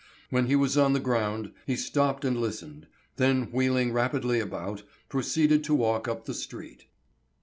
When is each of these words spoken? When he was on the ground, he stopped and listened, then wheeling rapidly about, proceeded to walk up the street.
When 0.31 0.47
he 0.47 0.55
was 0.55 0.79
on 0.79 0.93
the 0.93 0.99
ground, 0.99 1.51
he 1.67 1.75
stopped 1.75 2.25
and 2.25 2.41
listened, 2.41 2.87
then 3.17 3.51
wheeling 3.51 3.93
rapidly 3.93 4.39
about, 4.39 4.81
proceeded 5.09 5.63
to 5.65 5.75
walk 5.75 6.07
up 6.07 6.25
the 6.25 6.33
street. 6.33 6.85